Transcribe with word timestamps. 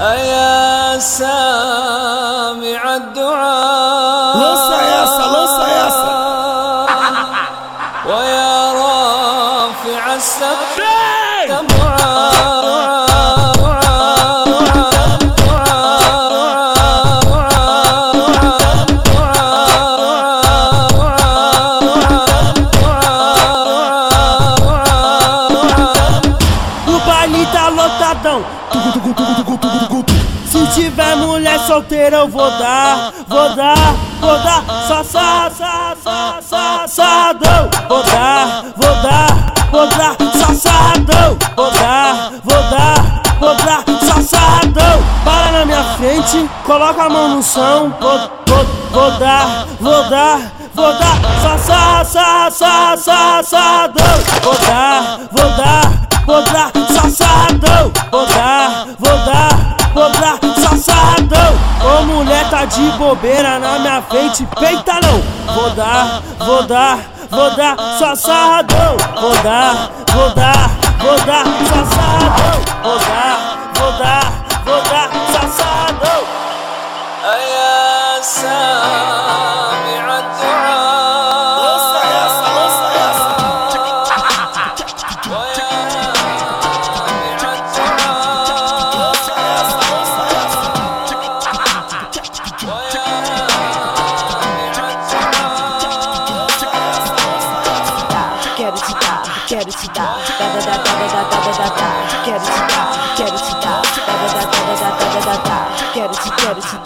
أيا 0.00 0.98
سامع 0.98 2.96
الدعاء. 2.96 4.55
Eu 31.76 32.28
vou 32.28 32.50
dar, 32.52 33.12
vou 33.28 33.54
dar, 33.54 33.76
vou 34.18 34.38
dar, 34.38 34.64
só, 34.88 35.04
só, 35.04 35.50
só, 35.50 35.94
só, 36.02 36.38
só, 36.40 36.86
sarradão. 36.86 37.68
Vou 37.86 38.02
dar, 38.02 38.64
vou 38.76 39.02
dar, 39.02 39.52
vou 39.70 39.86
dar, 39.88 40.16
só, 40.32 40.54
sarradão. 40.54 41.36
Vou 41.54 41.70
dar, 41.72 42.30
vou 42.42 42.62
dar, 42.70 43.22
vou 43.38 43.54
dar, 43.56 43.84
só, 44.06 44.22
sarradão. 44.22 45.02
Para 45.22 45.52
na 45.52 45.64
minha 45.66 45.84
frente, 45.98 46.48
coloca 46.64 47.02
a 47.02 47.10
mão 47.10 47.36
no 47.36 47.42
chão. 47.42 47.94
Vou, 48.00 48.20
vou, 48.46 48.64
vou 48.90 49.10
dar, 49.18 49.66
vou 49.78 50.08
dar, 50.08 50.40
vou 50.74 50.92
dar, 50.94 51.20
só, 51.42 51.58
só, 51.58 52.04
só, 52.04 52.50
só, 52.50 52.96
só, 52.96 53.42
sarradão. 53.42 54.04
Vou 54.42 54.54
dar, 54.54 55.18
vou 55.30 55.56
dar. 55.56 56.06
Vou 56.26 56.42
dar 56.42 56.72
só 56.90 57.08
sarradão, 57.08 57.92
vou 58.10 58.26
dar, 58.26 58.86
vou 58.98 59.16
dar, 59.24 59.76
cobra 59.96 60.38
só 60.60 60.76
sarradão. 60.76 61.54
Ô 61.82 62.02
mulher 62.04 62.48
tá 62.50 62.66
de 62.66 62.90
bobeira 62.98 63.58
na 63.58 63.78
minha 63.78 64.02
frente, 64.02 64.46
peita 64.60 65.00
não. 65.00 65.54
Vou 65.54 65.70
dar, 65.70 66.22
vou 66.38 66.62
dar, 66.64 66.98
vou 67.30 67.56
dar, 67.56 67.76
só 67.98 68.14
sarradão. 68.14 68.96
Vou 69.18 69.34
dar, 69.42 69.90
vou 70.12 70.30
dar, 70.34 70.70
vou 71.00 71.18
dar, 71.24 71.44
só 71.68 71.84
sarradão. 71.96 72.60
Vou 72.82 72.98
dar, 72.98 73.72
vou 73.74 73.92
dar, 73.92 74.32
vou 74.64 74.82
dar, 74.82 75.10
só 75.32 75.48
sarradão. 75.48 76.24
Ai. 77.24 77.56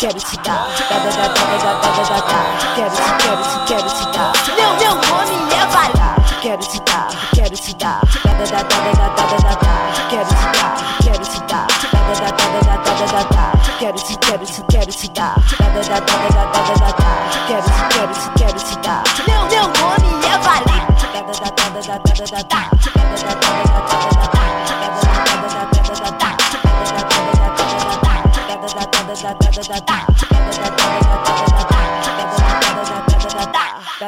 Quero 0.00 0.18
te, 0.18 0.36
dar, 0.38 0.66
da 0.88 0.98
da 0.98 1.10
da 1.10 1.28
da 1.28 1.44
da 1.58 1.74
da 1.74 1.90
da 1.92 2.02
da 2.02 2.20
da. 2.20 2.40
Quero 2.74 2.90
te, 2.90 3.02
quero 3.20 3.42
te, 3.42 3.56
quero 3.66 3.90
te 3.90 4.04
dar. 4.16 4.32
Meu 4.56 4.72
meu 4.76 4.94
nome 4.94 5.52
é 5.52 5.66
Vara. 5.66 6.16
Quero 6.40 6.62
te 6.62 6.80
dar, 6.80 7.08
quero 7.34 7.54
te 7.54 7.74
dar, 7.74 8.00
da 8.24 8.32
da 8.32 8.44
da 8.46 8.62
da 8.62 8.92
da 8.92 9.08
da 9.08 9.26
da 9.26 9.36
da 9.36 9.54
da. 9.60 9.74
Quero 10.08 10.24
te 10.24 10.58
dar, 10.58 10.74
quero 11.04 11.26
te 11.26 11.40
dar, 11.40 11.66
da 11.92 12.00
da 12.00 12.14
da 12.14 12.32
da 12.32 12.60
da 12.60 12.76
da 12.76 12.94
da 12.94 13.06
da 13.12 13.22
da. 13.28 13.52
Quero 13.78 13.98
te, 13.98 14.16
quero 14.16 14.46
te, 14.46 14.62
quero 14.70 14.92
te 14.92 15.08
dar, 15.08 15.34
da 15.58 15.68
da 15.68 15.82
da 15.82 16.00
da 16.00 16.06
da 16.08 16.44
da 16.46 16.74
da 16.74 16.92
da 16.92 17.49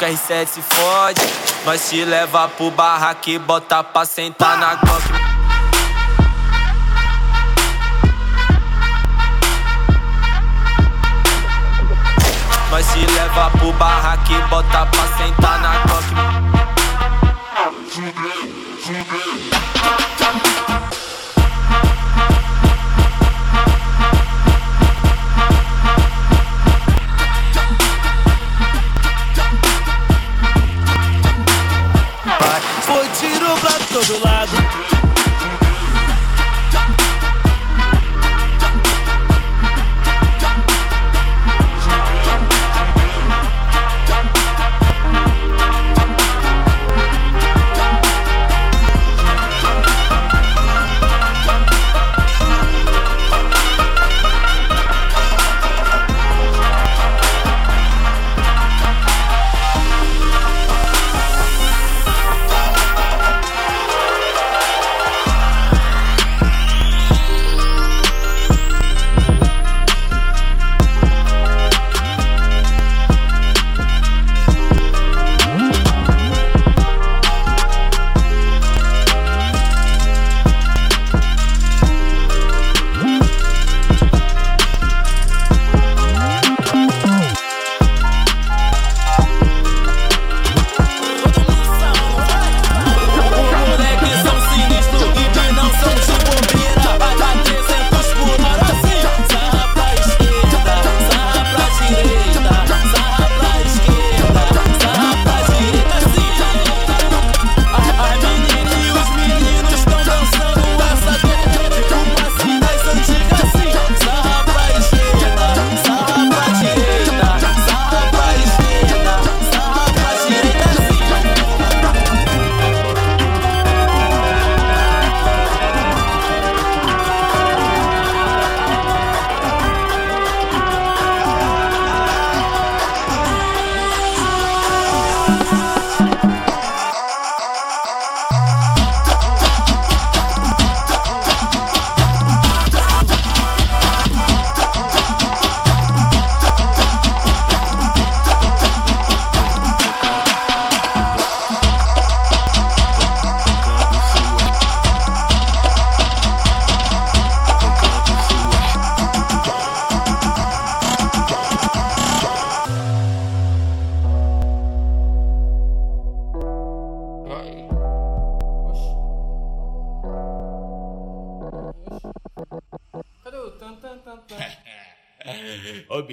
Com 0.00 0.06
R7 0.06 0.46
se 0.46 0.62
fode. 0.62 1.20
Nós 1.66 1.90
te 1.90 2.02
leva 2.06 2.48
pro 2.48 2.70
barraque, 2.70 3.38
bota 3.38 3.84
pra 3.84 4.06
sentar 4.06 4.56
na 4.56 4.76
Glock. 4.76 5.04
Nós 12.70 12.86
te 12.94 13.06
leva 13.12 13.50
pro 13.50 13.72
barraque, 13.74 14.34
bota 14.48 14.86
pra 14.86 15.06
sentar 15.18 15.60
na 15.60 15.78
Glock. 15.80 16.00
July. 34.10 34.39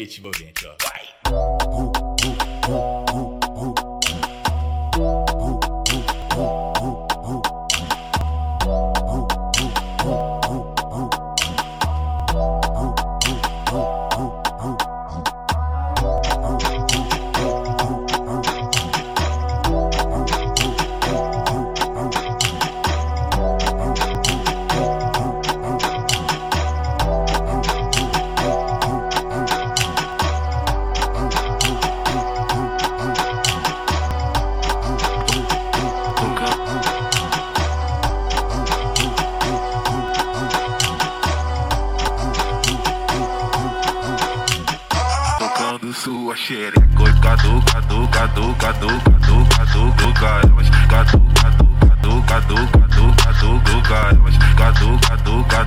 Ó 0.08 0.30
o 0.30 0.47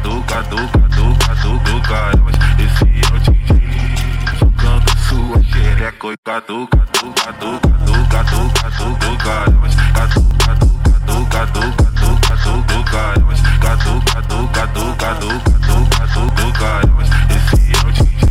cadu, 0.01 0.23
cadu, 0.23 0.57
cadu, 0.57 1.17
cadu, 1.19 1.61
cadu, 1.61 1.81
caras 1.83 2.37
Esse 2.59 2.89
é 2.89 3.07
o 3.15 3.21
DJ 3.21 3.51
Tocando 4.39 4.93
sua 5.09 5.43
xereca 5.45 6.09
cadu, 6.25 6.69
cadu, 6.69 7.13
cadu, 7.13 7.61
cadu, 7.61 8.01
cadu, 8.09 8.41
cadu, 8.55 8.89
cadu, 9.19 9.61
Cadu, 9.95 10.21
cadu, 10.39 10.69
cadu, 10.91 11.27
cadu, 11.27 11.65
cadu, 12.21 12.51
cadu, 12.61 12.85
caras 12.85 13.41
Cadu, 13.61 13.93
cadu, 14.13 14.39
cadu, 14.49 14.97
cadu, 14.97 15.31
cadu, 15.41 15.79
cadu, 15.91 16.23
cadu, 16.31 16.53
caras 16.53 17.09
Esse 17.37 17.61
é 17.73 17.81
o 17.87 17.93
DJ 17.93 18.25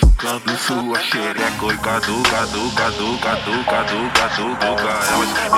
Tocando 0.00 0.56
sua 0.58 0.98
xereca, 1.00 1.66
oi 1.66 1.76
cadu, 1.78 2.22
cadu, 2.22 2.70
cadu, 2.70 3.18
cadu, 3.18 3.64
cadu, 3.64 3.64
cadu, 3.64 4.10
cadu, 4.14 4.76
caras 4.76 5.57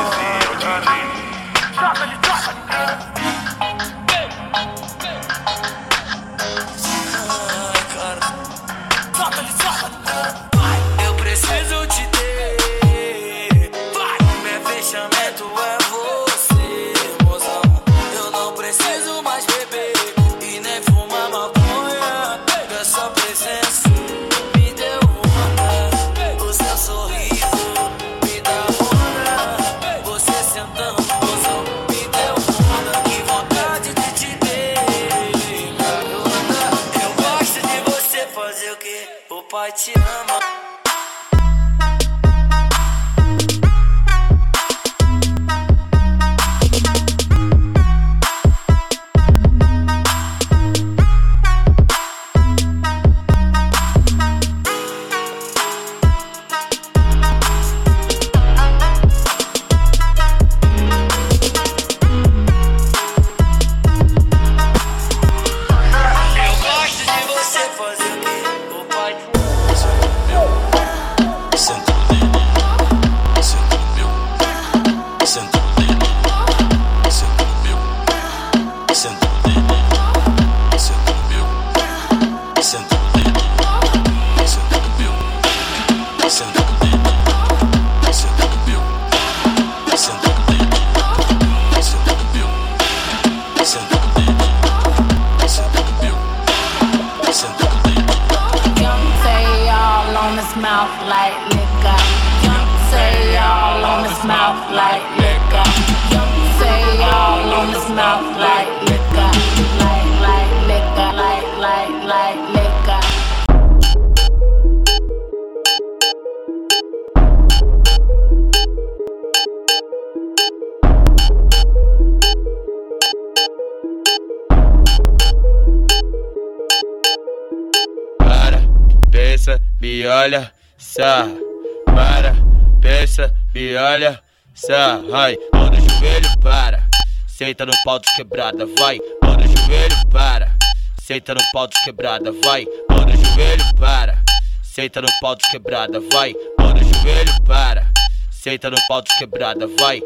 Senta 137.61 137.73
no 137.73 137.79
pau 137.85 137.99
de 137.99 138.11
quebrada, 138.15 138.67
vai. 138.79 138.99
Mão 139.23 139.37
no 139.37 139.43
joelho, 139.43 140.09
para. 140.11 140.51
Senta 140.99 141.35
no 141.35 141.43
pau 141.53 141.67
de 141.67 141.79
quebrada, 141.85 142.33
vai. 142.43 142.67
Mão 142.89 143.05
no 143.05 143.13
joelho, 143.13 143.65
para. 143.79 144.17
Senta 144.63 145.03
no 145.03 145.09
pau 145.21 145.37
de 145.37 145.47
quebrada, 145.51 146.01
vai. 146.11 146.35
Mão 146.59 146.73
no 146.73 146.83
joelho, 146.83 147.35
para. 147.47 147.87
Senta 148.31 148.71
no 148.71 148.79
pau 148.89 149.03
de 149.03 149.15
quebrada, 149.19 149.67
vai. 149.79 150.01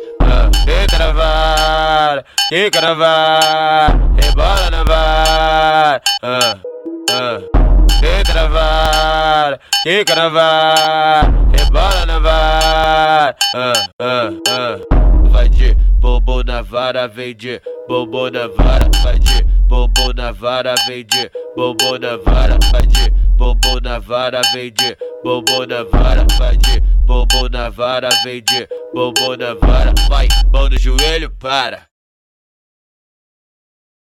Vara, 1.12 2.25
fica 2.49 2.80
na 2.80 2.94
vara, 2.94 3.94
rebola 4.20 4.70
na 4.73 4.82
vara. 4.82 6.02
Ah, 6.25 6.58
ah. 7.12 7.38
Fica 8.00 8.34
na 10.16 10.28
vara, 10.28 11.30
rebola 11.56 12.04
na 12.04 12.18
vara. 12.18 13.37
Ah, 13.54 13.73
ah, 14.00 14.30
ah. 14.49 14.80
Vai 15.30 15.49
de 15.49 15.93
bobo 16.04 16.42
na 16.44 16.61
vara, 16.61 17.08
vem 17.08 17.34
de 17.34 17.62
bobo 17.88 18.30
na 18.30 18.46
vara. 18.49 18.90
Vai 19.02 19.18
de 19.18 19.42
bobo 19.66 20.12
na 20.12 20.32
vara, 20.32 20.75
vem 20.87 21.02
de 21.06 21.30
bobo 21.56 21.99
na 21.99 22.18
vara. 22.18 22.58
Vai 22.70 22.87
de 22.87 23.11
bobo 23.38 23.80
na 23.80 23.99
vara, 23.99 24.42
vem 24.52 24.70
de 24.70 24.99
bobo 25.23 25.64
na 25.64 25.82
vara. 25.84 26.26
Vai 26.38 26.58
de 26.58 26.80
bobo 27.06 27.49
na 27.49 27.70
vara, 27.70 28.11
vem 28.23 28.42
de 28.42 28.68
bobo 28.92 29.34
na 29.34 29.54
vara. 29.54 29.94
Vai, 30.11 30.28
mão 30.52 30.68
no 30.68 30.78
joelho, 30.78 31.30
para. 31.30 31.87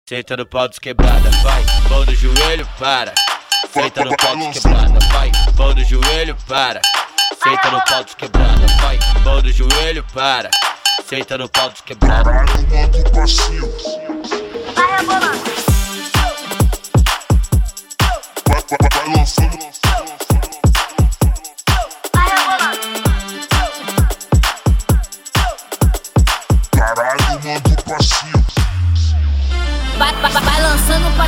Senta 0.08 0.38
no 0.38 0.46
pau 0.46 0.68
dos 0.68 0.78
quebrada, 0.78 1.30
vai, 1.42 1.64
mão 1.90 2.06
no 2.06 2.14
joelho, 2.14 2.68
para. 2.78 3.16
Senta 3.74 4.06
no 4.06 4.16
pau 4.16 4.38
dos 4.38 4.60
quebrada, 4.60 5.00
vai, 5.12 5.32
mão 5.58 5.74
no 5.74 5.84
joelho, 5.84 6.38
para. 6.48 6.82
Senta 7.44 7.72
no 7.72 7.84
pau 7.86 8.04
dos 8.04 8.14
quebrada, 8.14 8.68
vai, 8.80 9.00
mão 9.24 9.42
no 9.42 9.52
joelho, 9.52 10.06
para. 10.14 10.52
Senta 11.08 11.38
no 11.38 11.50
pau 11.50 11.70
modo 11.70 13.12
passivo 13.12 13.68
Vai 14.76 14.98
rebolando. 14.98 15.44
Vai, 18.48 18.64
vai, 18.70 18.90
vai 18.92 19.16
lançando 19.16 19.58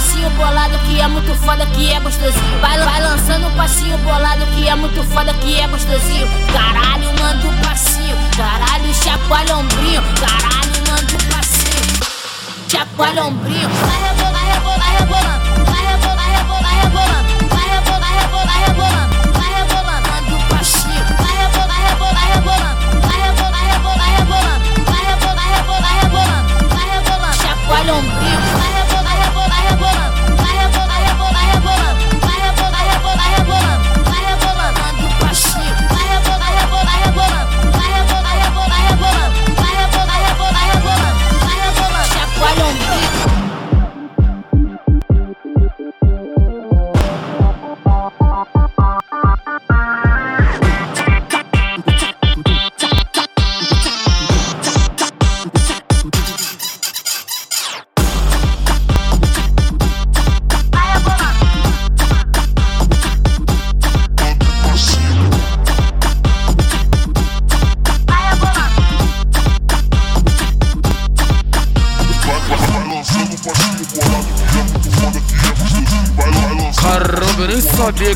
passinho 0.01 0.29
bolado 0.31 0.79
que 0.79 0.99
é 0.99 1.07
muito 1.07 1.35
foda 1.35 1.63
que 1.67 1.91
é 1.91 1.99
gostosinho. 1.99 2.59
Vai, 2.59 2.79
vai 2.79 3.01
lançando 3.03 3.47
um 3.47 3.51
passinho 3.51 3.97
bolado 3.99 4.45
que 4.47 4.67
é 4.67 4.75
muito 4.75 5.03
foda, 5.03 5.31
que 5.35 5.59
é 5.59 5.67
gostosinho. 5.67 6.27
Caralho, 6.51 7.05
manda 7.19 7.47
um 7.47 7.57
passinho. 7.61 8.17
Caralho, 8.35 8.93
chacoalha 8.95 9.57
ombrinho. 9.57 10.01
Caralho, 10.19 10.71
manda 10.89 11.13
um 11.13 11.29
passinho. 11.29 12.01
Chacoalha 12.67 13.25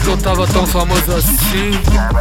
que 0.05 0.11
eu 0.11 0.17
tava 0.17 0.45
tão 0.45 0.67
famoso 0.67 1.15
assim. 1.15 1.71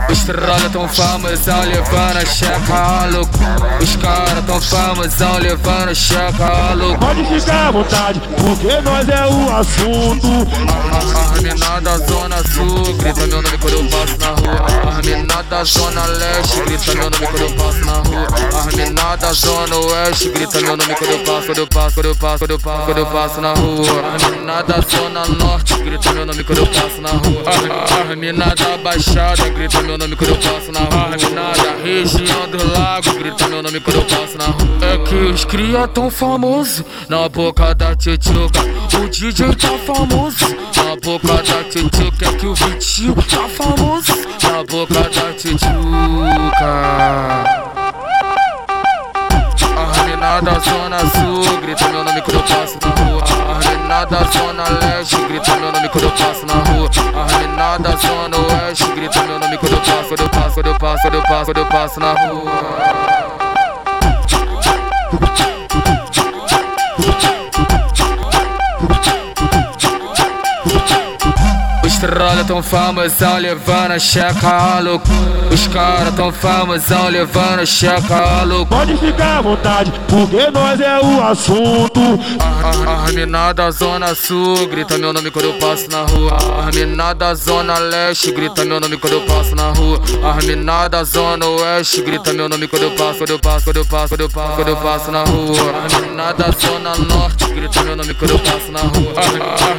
Estrada 0.09 0.71
tão 0.71 0.88
famosão, 0.88 1.61
levando 1.61 2.17
a 2.17 2.25
checa 2.25 3.07
louco. 3.12 3.38
Os 3.83 3.97
caras 3.97 4.45
tão 4.47 4.61
famosão, 4.61 5.38
levando 5.38 5.91
a 5.91 5.95
checa 5.95 6.75
louco. 6.75 6.99
Pode 6.99 7.25
ficar 7.26 7.69
à 7.69 7.71
vontade, 7.71 8.21
porque 8.38 8.81
nós 8.81 9.07
é 9.09 9.26
o 9.26 9.55
assunto. 9.55 10.29
As 11.35 11.41
mina 11.43 11.81
da 11.81 11.99
zona 11.99 12.37
sul, 12.55 12.95
grita 12.95 13.26
meu 13.26 13.43
nome 13.43 13.59
quando 13.59 13.75
eu 13.75 13.85
passo 13.91 14.19
na 14.19 14.29
rua. 14.29 14.67
As 14.88 15.07
mina 15.07 15.43
da 15.43 15.64
zona 15.64 16.07
leste, 16.07 16.61
grita 16.61 16.95
meu 16.95 17.11
nome 17.11 17.26
quando 17.26 17.43
eu 17.43 17.50
passo 17.50 17.85
na 17.85 17.93
rua. 17.93 18.26
As 18.59 18.75
mina 18.75 19.17
da 19.17 19.33
zona 19.33 19.76
oeste, 19.76 20.29
grita 20.31 20.61
meu 20.62 20.76
nome 20.76 20.95
quando 20.95 21.11
eu 21.11 21.19
passo, 21.19 21.47
quando 21.47 21.59
eu 21.59 21.67
passo, 21.67 21.95
quando 21.95 22.07
eu 22.07 22.17
passo, 22.17 22.38
quando 22.38 22.50
eu 22.50 22.59
passo, 22.59 22.85
quando 22.87 22.99
eu 22.99 23.07
passo 23.07 23.41
na 23.43 23.53
rua. 23.53 24.14
As 24.14 24.31
mina 24.31 24.62
da 24.62 24.81
zona 24.81 25.26
norte, 25.26 25.75
grita 25.83 26.12
meu 26.12 26.25
nome 26.25 26.45
quando 26.45 26.59
eu 26.59 26.67
passo 26.67 27.00
na 27.03 27.11
rua 27.11 27.74
Da 28.54 28.76
baixada, 28.78 29.49
grita 29.49 29.83
meu 29.83 29.97
nome 29.97 30.14
quando 30.16 30.31
eu 30.31 30.37
passo 30.37 30.71
na 30.71 30.81
rua 30.81 31.14
As 31.14 31.23
mina 31.23 31.52
da 31.52 31.83
região 31.83 32.49
do 32.49 32.73
lago, 32.73 33.14
grita 33.14 33.49
meu 33.49 33.62
nome 33.62 33.81
quando 33.81 33.97
eu 33.97 34.04
passo 34.04 34.37
na 34.38 34.45
rua. 34.47 34.93
É 34.93 34.99
que 34.99 35.14
os 35.14 35.45
cria 35.45 35.88
tão 35.88 36.11
famoso 36.11 36.85
na 37.09 37.28
boca 37.28 37.75
da 37.75 37.95
tchutchuca. 37.97 38.61
O 39.02 39.09
DJ 39.09 39.54
tá 39.57 39.78
famoso 39.87 40.45
na 40.76 40.97
boca 41.02 41.28
da 41.28 41.64
tchutchuca. 41.64 42.26
É 42.26 42.33
que 42.35 42.47
o 42.47 42.54
Vitinho 42.54 43.14
tá 43.14 43.49
famoso 43.49 44.12
na 44.43 44.64
boca 44.64 44.95
da 44.95 45.33
tchutchuca. 45.33 45.75
A 49.76 50.04
mina 50.04 50.40
da 50.40 50.59
zona 50.59 50.99
sul 50.99 51.61
grita 51.61 51.88
meu 51.88 52.04
nome 52.04 52.21
quando 52.23 52.37
eu 52.37 52.43
passo 52.43 52.78
na 52.83 53.04
rua. 53.04 53.25
A 53.25 53.34
da 53.88 54.25
zona 54.25 54.64
leste 54.81 55.17
grita 55.26 55.57
meu 55.57 55.71
nome 55.71 55.88
quando 55.88 56.05
eu 56.05 56.11
passo 56.11 56.47
na 56.47 56.55
rua. 56.55 56.88
A 57.14 57.38
mina 57.38 57.79
da 57.79 57.97
zona 57.97 58.37
oeste 58.37 58.87
grita 58.95 59.23
meu 59.25 59.38
nome 59.38 59.59
quando 59.59 59.73
eu 59.73 59.81
passo, 59.81 60.09
quando 60.09 60.21
eu 60.21 60.29
passo, 60.31 60.55
quando 60.55 60.67
eu 60.67 60.75
passo, 60.79 61.03
quando 61.03 61.14
eu 61.14 61.23
passo, 61.23 61.45
quando 61.45 61.59
eu 61.59 61.67
passo 61.67 62.00
na 62.00 62.12
rua 62.12 63.54
Estrada 72.05 72.45
tão 72.45 72.63
famosão, 72.63 73.39
levando 73.39 73.93
a 73.93 73.99
checa 73.99 74.79
Os 75.51 75.67
caras 75.69 76.15
tão 76.15 76.31
famosão, 76.31 77.09
levando 77.09 77.61
a 77.61 77.67
checa 77.67 78.43
louco. 78.43 78.67
Pode 78.67 78.95
ficar 78.99 79.39
à 79.39 79.41
vontade, 79.41 79.91
porque 80.07 80.51
nós 80.51 80.79
é 80.81 81.01
o 81.01 81.23
assunto. 81.23 82.01
A 82.87 83.11
mina 83.13 83.55
da 83.55 83.71
zona 83.71 84.15
sul 84.15 84.69
grita 84.69 84.99
meu 84.99 85.15
nome 85.15 85.31
quando 85.31 85.47
eu 85.47 85.55
passo 85.55 85.91
na 85.91 86.03
rua. 86.03 86.37
A 86.67 86.71
mina 86.75 87.15
da 87.15 87.35
zona 87.35 87.79
leste 87.79 88.31
grita 88.33 88.67
meu 88.67 88.79
nome 88.79 88.99
quando 88.99 89.15
eu 89.15 89.21
passo 89.23 89.55
na 89.57 89.71
rua. 89.71 89.99
A 90.23 90.45
mina 90.45 90.89
da 90.89 91.05
zona 91.05 91.47
oeste 91.47 92.03
grita 92.03 92.35
meu 92.35 92.51
nome 92.51 92.69
quando 92.69 92.83
eu 92.83 92.91
passo, 92.91 93.19
quando 93.19 93.31
eu 93.31 93.39
passo, 93.39 93.65
quando 93.65 93.77
eu 93.79 93.87
passo, 93.87 94.09
quando 94.09 94.21
eu 94.21 94.29
passo, 94.29 94.57
quando 94.57 94.69
eu 94.69 94.77
passo 94.77 95.11
na 95.11 95.25
rua. 95.25 95.57
A 95.87 96.01
mina 96.01 96.33
da 96.33 96.51
zona 96.51 96.97
norte 96.97 97.47
grita 97.47 97.83
meu 97.83 97.97
nome 97.97 98.13
quando 98.13 98.31
eu 98.33 98.39
passo 98.41 98.71
na 98.71 98.81
rua. 98.81 99.15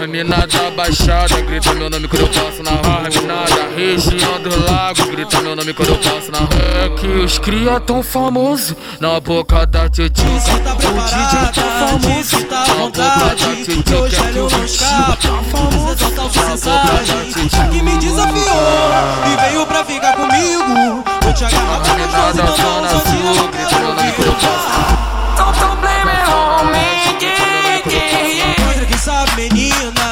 A 0.02 0.08
mina 0.08 0.48
da 0.48 0.72
baixada 0.72 1.40
grita 1.42 1.74
meu 1.76 1.88
nome 1.88 2.08
quando 2.08 2.15
eu 2.22 2.28
passo 2.28 2.64
na 2.64 2.72
rua 2.72 3.06
A 3.06 3.10
mina 3.10 3.44
da 3.46 3.76
região 3.76 4.42
do 4.42 4.72
lago 4.72 5.06
grita 5.12 5.42
meu 5.42 5.56
nome 5.56 5.74
quando 5.74 5.90
eu 5.90 5.98
passo 5.98 6.32
na 6.32 6.40
rua 6.40 6.86
É 6.86 6.90
que 6.90 7.08
os 7.08 7.40
cria 7.40 7.80
tão 7.80 8.02
famoso 8.04 8.76
na 9.00 9.20
boca 9.20 9.66
da 9.66 9.90
tchutchuca 9.90 10.28
O 10.28 11.02
DJ 11.04 11.52
tá 11.54 11.88
famoso 11.88 12.46
tá 12.46 12.62
à 12.62 12.66
vontade 12.76 13.84
Que 13.84 13.96
hoje 13.96 14.16
ele 14.16 14.40
não 14.40 14.66
escapa 14.66 15.18
Essa 15.92 16.06
total 16.06 16.30
sucessagem 16.30 17.50
Que 17.72 17.82
me 17.82 17.98
desafiou 17.98 18.94
E 19.32 19.50
veio 19.50 19.66
pra 19.66 19.84
ficar 19.84 20.14
comigo 20.14 21.04
Vou 21.22 21.34
te 21.34 21.46
agarrar 21.46 21.82
pra 21.82 21.94
meus 21.96 22.12
dois 22.12 22.36
e 22.36 22.38
da 22.38 22.46
zona 22.46 22.88
um 22.88 23.36
sul 23.36 23.48
grita 23.50 23.80
meu 23.80 23.96
nome 23.96 24.12
quando 24.14 24.28
eu 24.28 24.34
passo 24.34 24.96
Mostra 28.66 28.86
que 28.86 28.98
sabe, 28.98 29.36
menina. 29.36 30.05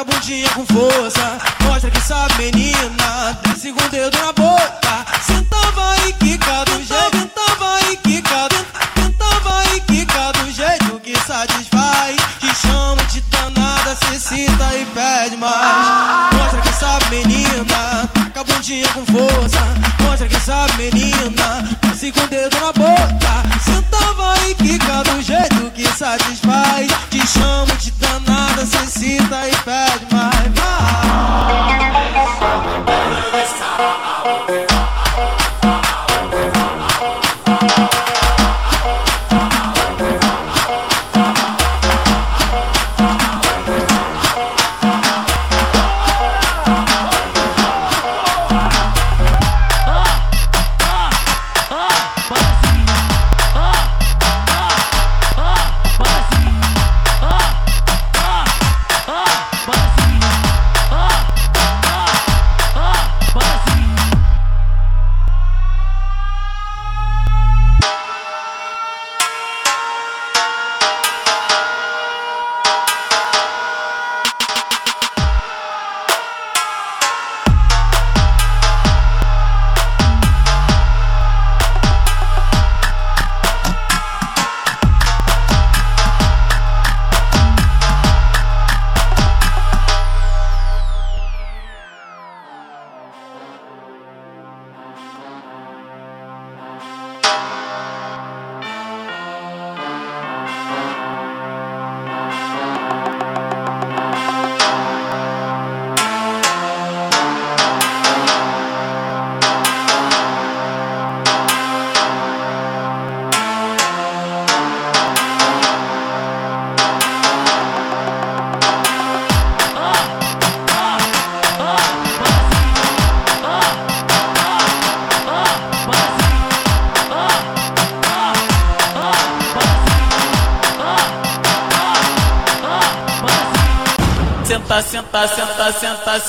Taca 0.00 0.12
a 0.12 0.14
bundinha 0.14 0.48
com 0.50 0.64
força. 0.64 1.38
Mostra 1.62 1.90
que 1.90 2.00
sabe, 2.00 2.34
menina. 2.38 3.38
Desce 3.42 3.70
com 3.70 3.84
o 3.84 3.88
dedo 3.90 4.16
na 4.18 4.32
boca. 4.32 5.04
Sentava 5.20 5.94
e 6.06 6.12
quica 6.14 6.64
do 6.64 6.82
jeito. 6.82 7.18
Sentava 7.18 7.80
e 7.90 7.96
quica. 7.98 8.48
Sentava 8.96 9.62
e 9.74 9.80
quica 9.80 10.32
do 10.32 10.50
jeito 10.50 11.00
que 11.00 11.14
satisfaz. 11.26 12.16
Te 12.40 12.54
chamo 12.54 13.04
de 13.10 13.20
danada, 13.22 13.94
cê 13.96 14.18
cita 14.18 14.74
e 14.74 14.86
pede 14.86 15.36
mais. 15.36 16.34
Mostra 16.34 16.60
que 16.62 16.72
sabe, 16.72 17.16
menina. 17.16 18.08
Taca 18.14 18.40
a 18.40 18.44
bundinha 18.44 18.88
com 18.88 19.04
força. 19.04 19.60
Mostra 20.02 20.28
que 20.28 20.40
sabe, 20.40 20.72
menina. 20.78 21.78
Desce 21.82 22.10
com 22.10 22.20
o 22.20 22.28
dedo 22.28 22.56
na 22.58 22.72
boca. 22.72 23.60
Sentava 23.62 24.48
e 24.48 24.54
quica 24.54 25.02
do 25.02 25.20
jeito 25.20 25.70
que 25.74 25.86
satisfaz. 25.88 26.88
Te 27.10 27.26
chamo 27.26 27.76
de 27.76 27.90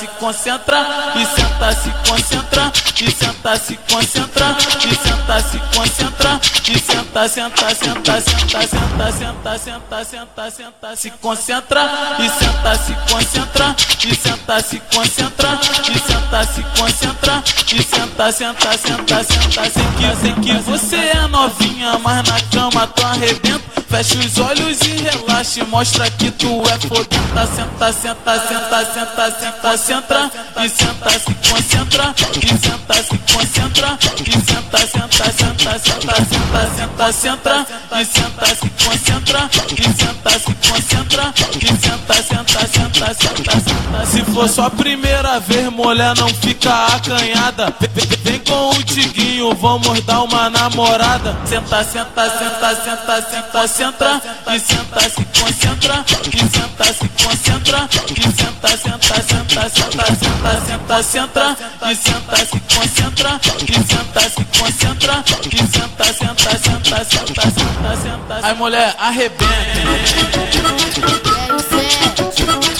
se 0.01 0.07
concentra 0.17 1.13
e 1.15 1.25
senta, 1.27 1.71
se 1.73 1.91
concentra 2.09 2.50
e 3.01 3.11
senta, 3.11 3.55
se 3.55 3.79
concentra 3.89 4.57
e 4.83 4.95
senta, 4.95 5.41
se 5.41 5.59
concentra 5.75 6.39
e 6.67 6.79
senta, 6.79 7.27
senta, 7.27 7.75
senta, 7.75 8.21
senta, 8.21 8.61
senta, 8.61 9.11
senta, 9.11 9.57
senta, 9.57 10.03
senta, 10.05 10.51
senta, 10.51 10.95
se 10.95 11.09
concentra 11.21 11.83
e 12.19 12.29
senta, 12.29 12.75
se 12.75 12.93
concentra 13.09 13.75
e 14.03 14.15
senta, 14.15 14.61
se 14.61 14.79
concentra 14.93 15.59
e 15.89 15.99
senta, 15.99 16.43
se 16.45 16.61
concentra 16.77 17.43
e 17.71 17.83
senta, 17.83 18.31
senta, 18.31 18.77
senta, 18.77 19.23
senta, 19.23 19.63
sei 19.71 20.33
que, 20.33 20.41
que 20.41 20.53
você 20.61 20.95
é 20.95 21.27
novinha, 21.27 21.97
mas 21.99 22.27
na 22.27 22.39
cama 22.51 22.87
tu 22.87 23.05
arrebenta. 23.05 23.71
Fecha 23.91 24.17
os 24.19 24.37
olhos 24.37 24.79
e 24.83 25.03
relaxa, 25.03 25.65
mostra 25.65 26.09
que 26.11 26.31
tu 26.31 26.63
é 26.63 26.79
fodenta. 26.87 27.45
Senta, 27.45 27.91
senta, 27.91 28.39
senta, 28.47 28.85
senta, 28.85 29.31
senta, 29.37 29.77
senta 29.77 30.31
e 30.63 30.69
senta, 30.69 31.09
se 31.09 31.33
concentra 31.49 32.15
e 32.41 32.50
senta, 32.57 32.93
se 32.95 33.17
concentra 33.33 33.97
e 34.01 34.31
senta, 34.31 34.77
senta, 34.77 35.31
senta, 35.31 35.79
senta, 35.79 36.25
senta, 36.25 36.67
senta, 36.75 37.11
senta 37.11 37.65
e 37.99 38.05
senta, 38.05 38.45
se 38.47 38.69
concentra 38.83 39.49
e 39.69 39.83
senta, 39.83 40.31
se 40.39 40.55
concentra 40.69 41.33
e 41.53 41.67
senta, 41.67 42.13
senta, 42.23 42.67
senta, 42.67 43.13
senta, 43.13 43.53
senta. 43.53 44.05
Se 44.05 44.23
for 44.25 44.49
sua 44.49 44.69
primeira 44.69 45.39
vez, 45.39 45.69
mulher, 45.71 46.15
não 46.17 46.29
fica 46.29 46.71
acanhada. 46.87 47.73
Vem 48.23 48.39
com 48.39 48.69
o 48.69 48.83
tiguinho, 48.83 49.53
vamos 49.55 50.01
dar 50.01 50.21
uma 50.21 50.49
namorada. 50.49 51.37
Senta, 51.45 51.83
senta, 51.83 52.29
senta, 52.29 52.75
senta, 52.75 53.21
senta, 53.21 53.67
senta 53.67 54.21
e 54.47 54.59
senta, 54.59 55.01
se 55.01 55.25
concentra 55.39 56.05
e 56.31 56.39
senta, 56.39 56.93
se 56.93 57.09
concentra 57.23 57.89
e 58.09 58.21
senta, 58.21 58.67
senta, 58.77 59.21
senta, 59.21 59.69
senta, 59.69 60.15
senta, 60.15 61.03
senta, 61.03 61.03
senta 61.03 61.57
e 61.91 61.95
senta, 61.95 62.40
se 62.45 62.59
concentra 62.59 63.39
e 63.67 63.73
senta, 63.73 64.21
se 64.21 64.43
concentra 64.57 65.23
e 65.51 65.57
senta, 65.57 66.05
senta, 66.05 66.57
senta, 66.57 67.05
senta, 67.05 67.43
senta, 67.51 67.95
senta. 67.97 68.39
Aí 68.41 68.53
mulher, 68.55 68.95
arrebenta. 68.97 69.51
O 72.57 72.70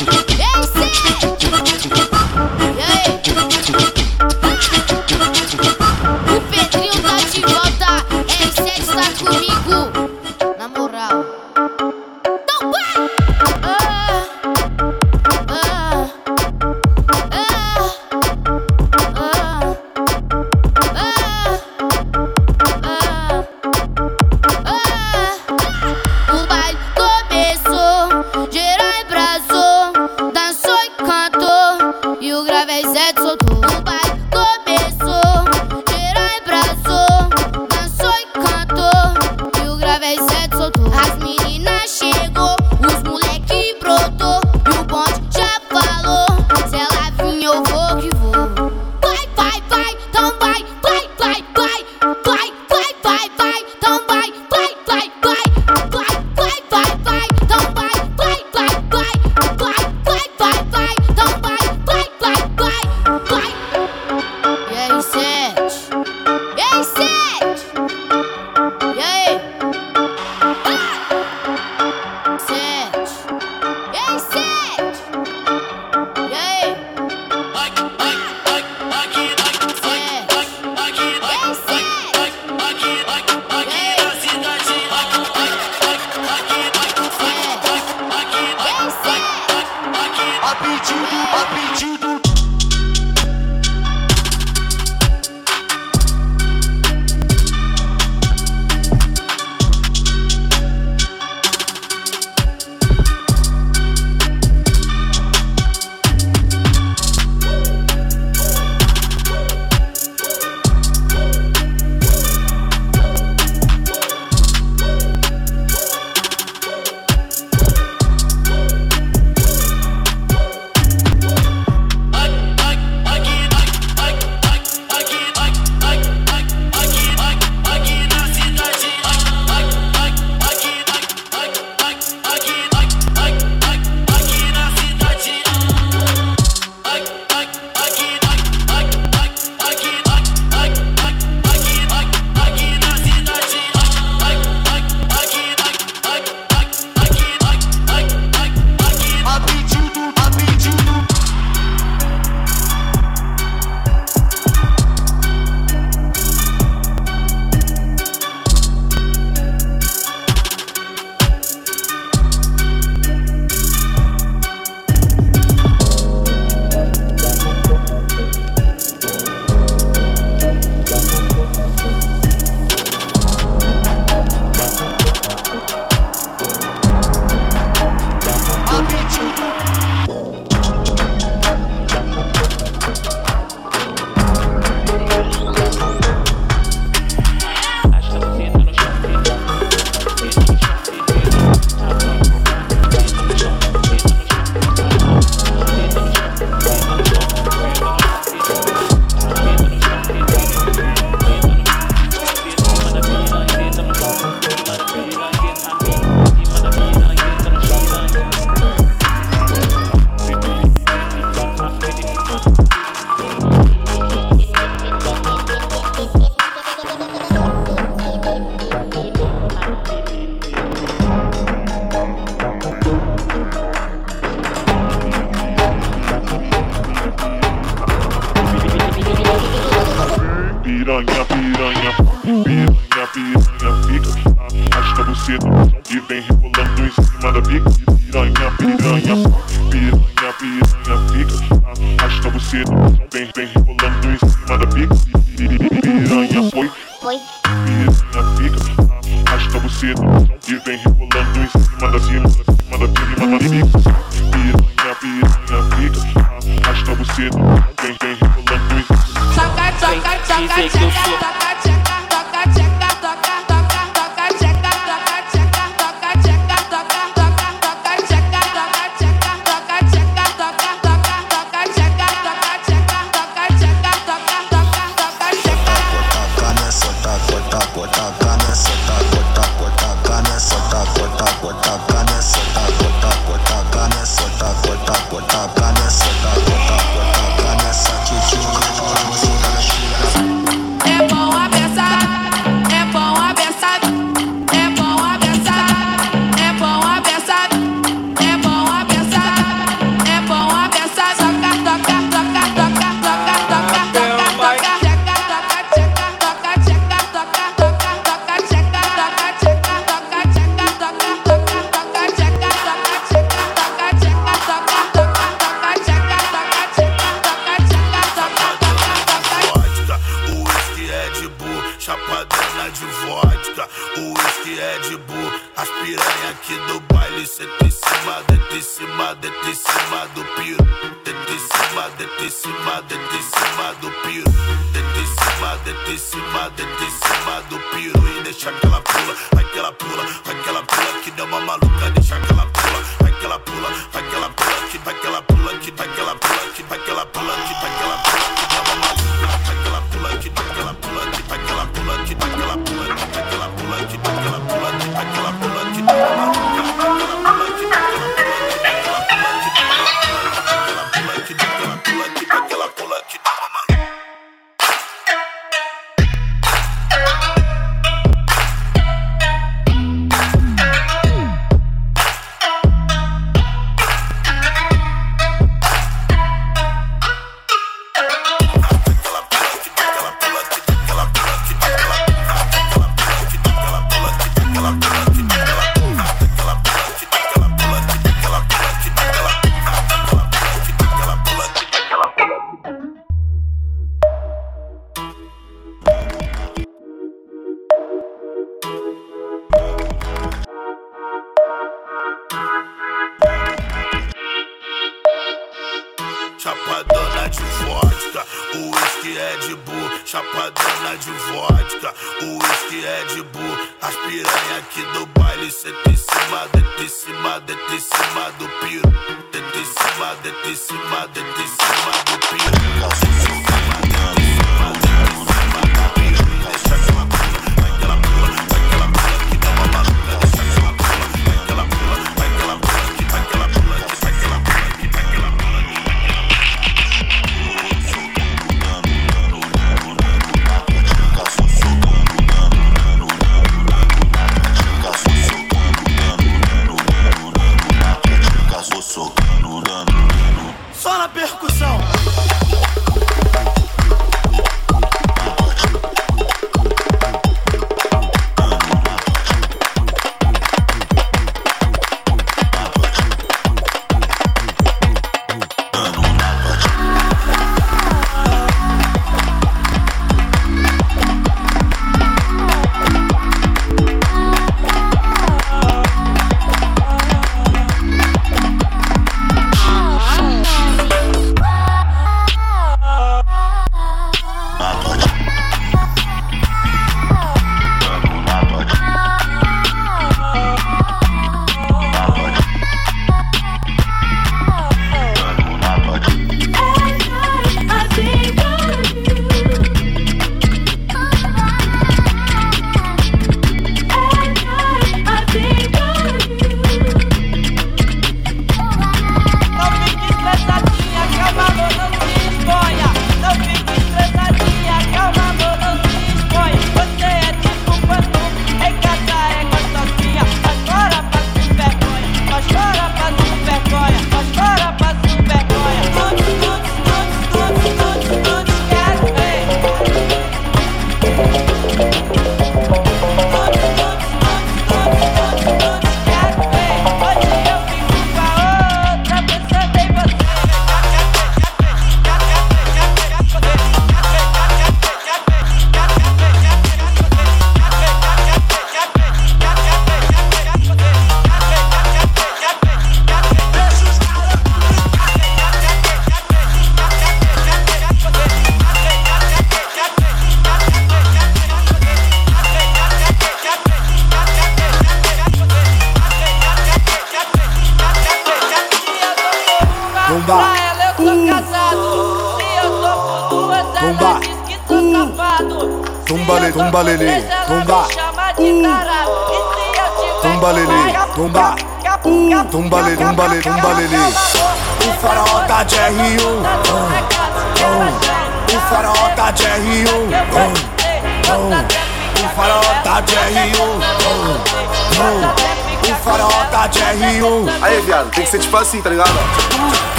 tipo 598.51 598.57
assim, 598.57 598.81
tá 598.81 598.89
ligado? 598.89 599.09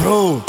Bro. 0.00 0.42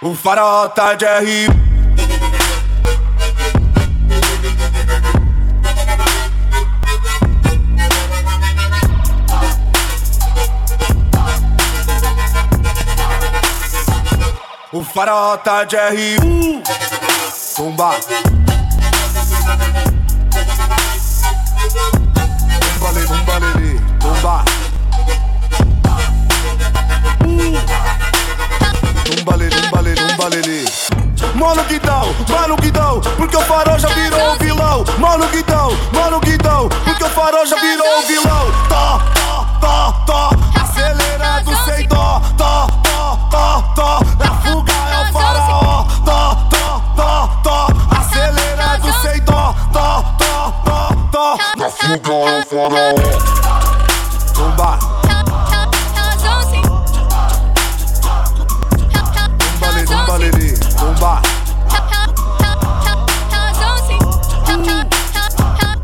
O 0.00 0.14
faraó 0.14 0.68
tá 0.68 0.94
de 0.94 1.04
R1. 1.04 1.71
O 14.82 14.84
faraó 14.84 15.36
tá 15.36 15.62
de 15.62 15.76
R1 15.76 16.60
Tumba 17.54 17.94
Tumba 22.68 22.90
lê, 22.90 23.06
tumba 23.06 23.38
lê, 23.38 23.78
tumba 24.00 24.44
Tumba 29.04 29.36
lê, 29.36 29.48
tumba 29.50 29.80
lê, 29.82 29.94
tumba 29.94 30.28
lê 30.30 30.64
Mano 31.36 31.62
Guidão, 31.62 32.14
mano 32.28 32.56
Guidão 32.56 33.00
Porque 33.16 33.36
o 33.36 33.40
farol 33.42 33.78
já 33.78 33.88
virou 33.88 34.32
um 34.32 34.38
vilão. 34.38 34.84
Mano 34.98 35.28
Guidão, 35.28 35.70
mano 35.92 36.18
Guidão 36.18 36.68
Porque 36.84 37.04
o 37.04 37.08
farol 37.10 37.46
já 37.46 37.54
virou 37.54 37.86
um 37.86 38.02
vilão. 38.02 38.52
Tó, 38.68 38.98
tó, 39.14 39.46
tó, 39.60 39.92
tó 40.06 40.51
faraó 52.52 52.92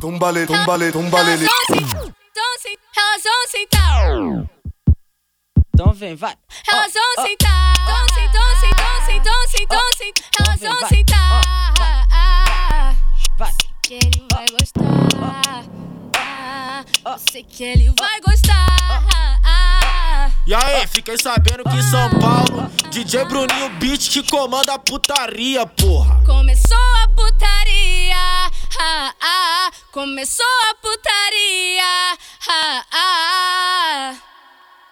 Tumba 0.00 0.30
lê, 0.30 0.46
tumba 0.46 0.76
lê, 0.76 0.92
tumba 0.92 1.22
lê, 1.22 1.36
lê 1.36 1.46
Elas 2.96 3.22
vão 3.22 3.48
sentar. 3.48 4.10
Então 5.74 5.92
vem, 5.92 6.14
vai. 6.16 6.34
Elas 6.66 6.92
vão 6.92 7.26
sentar. 7.26 7.74
Doce, 7.86 8.28
doce, 8.28 8.68
doce, 8.74 9.20
doce, 9.20 9.66
doce. 9.66 10.12
Elas 10.38 10.60
vão 10.60 10.88
sentar. 10.88 11.17
Sei 17.38 17.44
que 17.44 17.64
ele 17.64 17.94
vai 17.98 18.20
gostar. 18.20 18.66
E 20.46 20.54
aí, 20.54 20.86
fiquei 20.86 21.18
sabendo 21.18 21.62
que 21.62 21.82
São 21.82 22.10
Paulo, 22.18 22.70
DJ 22.90 23.26
Bruninho 23.26 23.68
Beat 23.78 24.10
que 24.10 24.22
comanda 24.30 24.74
a 24.74 24.78
putaria, 24.78 25.66
porra. 25.66 26.24
Começou 26.24 26.78
a 27.04 27.08
putaria. 27.08 28.16
Ah, 28.80 29.14
ah, 29.20 29.70
começou 29.92 30.46
a 30.70 30.74
putaria. 30.76 32.18
Ah, 32.48 32.84
ah. 32.92 34.14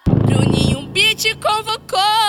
Bruninho 0.09 0.83
Beat 0.89 1.35
convocou 1.37 2.26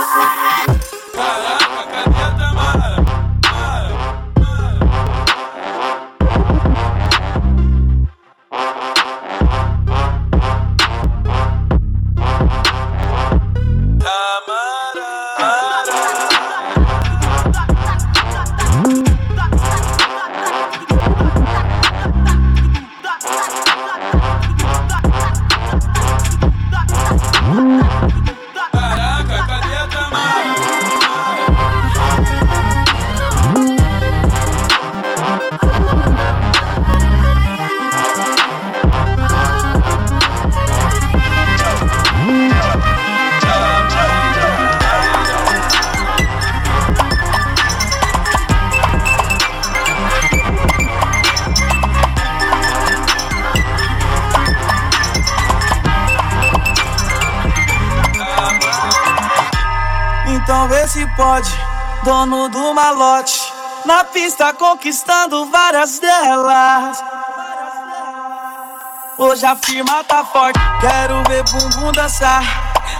Thank 0.00 0.52
you. 0.52 0.57
Dono 62.08 62.48
do 62.48 62.72
malote. 62.72 63.52
Na 63.84 64.02
pista 64.02 64.54
conquistando 64.54 65.44
várias 65.50 65.98
delas. 65.98 67.04
Hoje 69.18 69.44
a 69.44 69.54
firma 69.54 70.02
tá 70.04 70.24
forte, 70.24 70.58
quero 70.80 71.22
ver 71.28 71.44
bumbum 71.50 71.92
dançar, 71.92 72.42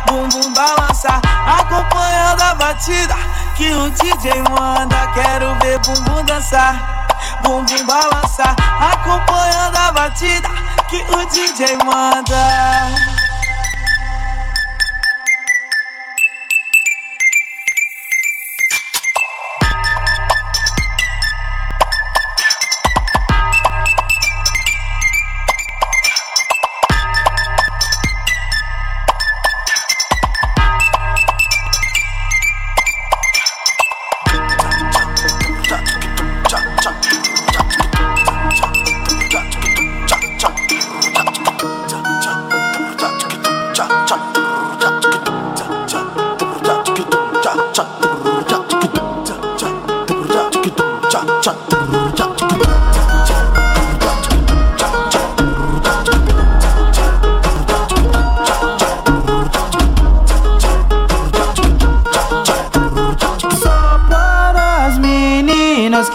bumbum 0.06 0.52
balançar, 0.52 1.22
acompanhando 1.58 2.42
a 2.42 2.54
batida 2.56 3.14
que 3.56 3.72
o 3.72 3.90
DJ 3.90 4.42
manda. 4.42 5.06
Quero 5.14 5.54
ver 5.60 5.78
bumbum 5.78 6.22
dançar, 6.26 7.06
bumbum 7.42 7.86
balançar, 7.86 8.54
acompanhando 8.92 9.76
a 9.76 9.92
batida 9.92 10.48
que 10.90 10.96
o 11.14 11.24
DJ 11.26 11.78
manda. 11.78 13.17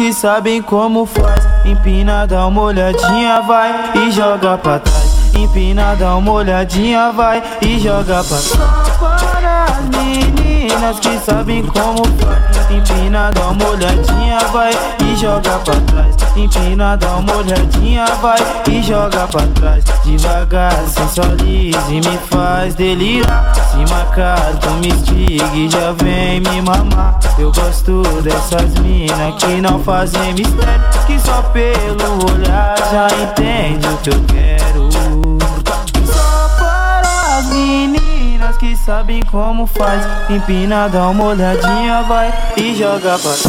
Que 0.04 0.12
sabem 0.12 0.62
como 0.62 1.06
faz. 1.06 1.48
Empina, 1.64 2.28
dá 2.28 2.46
uma 2.46 2.64
olhadinha, 2.64 3.40
vai 3.44 3.94
e 3.96 4.12
joga 4.12 4.58
pra 4.58 4.80
trás. 4.80 5.34
Empina, 5.34 5.96
dá 5.96 6.18
uma 6.18 6.30
olhadinha, 6.30 7.14
vai 7.14 7.42
e 7.62 7.80
joga 7.80 8.22
pra 8.22 8.38
trás. 8.38 8.52
Para 9.00 9.64
as 9.64 9.80
meninas 9.96 11.00
que 11.00 11.18
sabem 11.20 11.66
como 11.66 12.04
faz. 12.20 12.53
Empina, 12.74 13.32
dá 13.32 13.50
uma 13.50 13.70
olhadinha, 13.70 14.40
vai 14.52 14.72
e 15.06 15.16
joga 15.16 15.60
pra 15.60 15.76
trás. 15.76 16.16
Empina, 16.36 16.98
dá 16.98 17.18
uma 17.18 17.36
olhadinha, 17.36 18.06
vai 18.20 18.40
e 18.68 18.82
joga 18.82 19.28
pra 19.28 19.46
trás. 19.54 19.84
Devagar, 20.04 20.74
sensualiza 20.88 21.80
e 21.90 21.96
me 21.96 22.18
faz 22.32 22.74
delirar. 22.74 23.54
Se 23.54 23.78
marcar, 23.94 24.56
tu 24.60 24.70
me 24.72 24.88
estiga 24.88 25.56
e 25.56 25.70
já 25.70 25.92
vem 25.92 26.40
me 26.40 26.62
mamar. 26.64 27.20
Eu 27.38 27.52
gosto 27.52 28.02
dessas 28.24 28.74
minas 28.80 29.36
que 29.36 29.62
não 29.62 29.80
fazem 29.84 30.34
mistério. 30.34 30.84
Que 31.06 31.20
só 31.20 31.44
pelo 31.44 32.34
olhar 32.34 32.76
já 32.92 33.08
entende 33.22 33.88
o 33.88 33.98
que 33.98 34.10
eu 34.10 34.24
quero. 34.28 34.53
Sabem 38.86 39.24
como 39.24 39.66
faz. 39.66 40.06
Empina, 40.30 40.90
dá 40.90 41.10
uma 41.10 41.26
olhadinha, 41.26 42.04
vai 42.04 42.34
e 42.58 42.76
joga 42.76 43.18
pra 43.18 43.32
as 43.32 43.46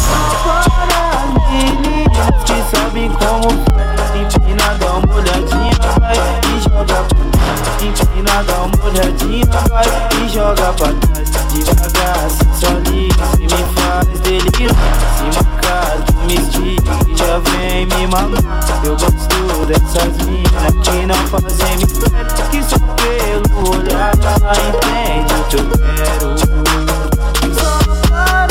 meninas 1.51 2.45
que 2.45 2.77
sabem 2.77 3.11
como 3.11 3.51
faz. 3.65 4.15
Empina, 4.15 4.75
dá 4.79 4.93
uma 4.93 5.15
olhadinha, 5.15 5.75
vai 6.01 6.17
e 6.17 6.61
joga 6.61 6.85
pra 6.85 7.25
trás. 7.33 7.83
Empina, 7.83 8.45
dá 8.45 8.63
uma 8.63 8.85
olhadinha, 8.85 9.47
vai 9.69 9.87
e 10.23 10.29
joga 10.29 10.73
pra 10.73 10.89
trás. 10.93 11.31
Devagar, 11.53 12.31
sensualiza 12.31 13.27
e 13.39 13.43
me 13.43 13.63
faz 13.75 14.21
delirar. 14.21 14.77
Se 15.17 15.25
marcar, 15.37 15.97
me 16.27 16.37
e 16.65 17.17
já 17.17 17.39
vem 17.39 17.87
me 17.87 18.07
mamar. 18.07 18.44
Dessas 19.75 20.17
minas 20.27 20.73
que 20.85 21.07
não 21.07 21.17
fazem 21.27 21.77
mistério. 21.79 22.27
Que 22.51 22.63
só 22.63 22.79
pelo 22.79 23.71
olhar 23.71 24.13
ela 24.23 24.53
entende 24.69 25.35
o 25.35 25.45
que 25.49 25.57
eu 25.57 25.67
quero. 25.71 26.39
Só 27.55 28.09
para, 28.09 28.47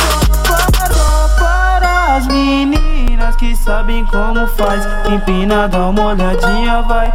para, 0.47 1.27
para 1.39 2.15
as 2.17 2.27
meninas 2.27 3.35
que 3.37 3.55
sabem 3.55 4.05
como 4.05 4.45
faz. 4.47 4.85
Empina, 5.09 5.69
dá 5.69 5.87
uma 5.87 6.07
olhadinha, 6.07 6.81
vai. 6.81 7.13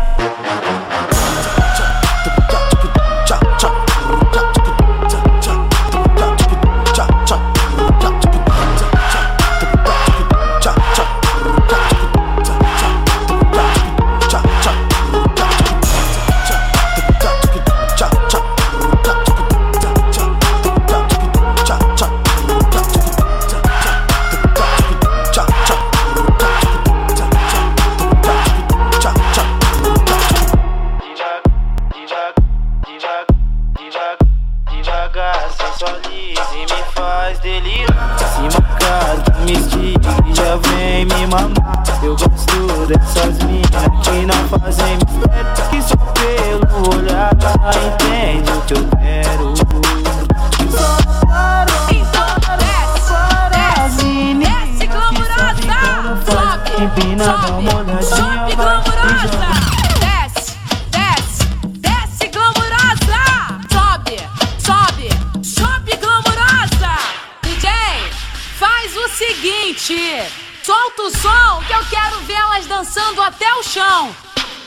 Seguinte, 69.89 70.33
solta 70.63 71.03
o 71.03 71.11
som 71.11 71.63
que 71.67 71.73
eu 71.73 71.83
quero 71.89 72.21
vê-las 72.21 72.67
dançando 72.67 73.23
até 73.23 73.51
o 73.55 73.63
chão. 73.63 74.15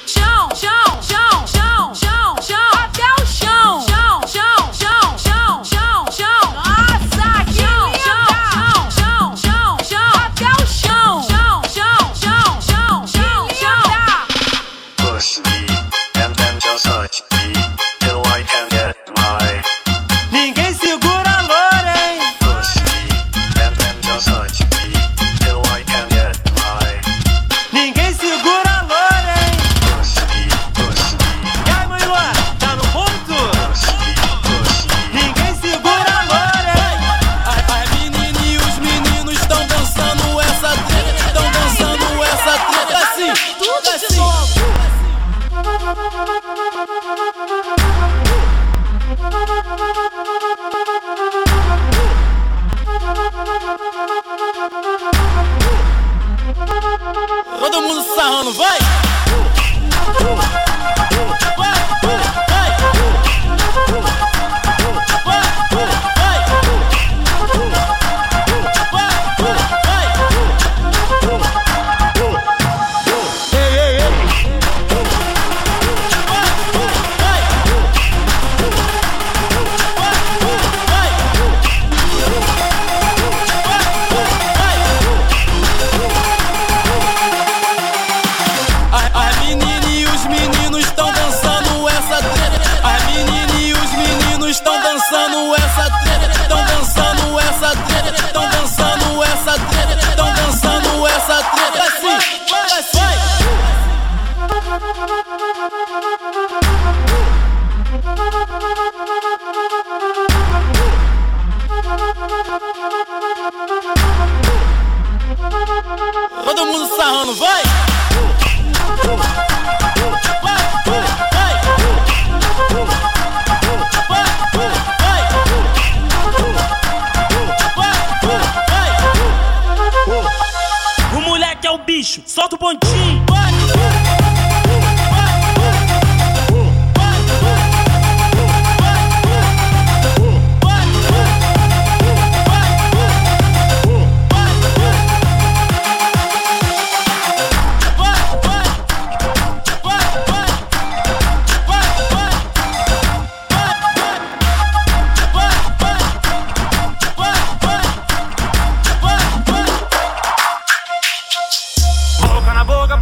Chão, 0.07 0.49
chão, 0.55 1.03
chão, 1.03 1.47
chão, 1.47 1.93
chão, 1.93 2.41
chão, 2.41 2.71
até 2.73 3.20
o 3.20 3.20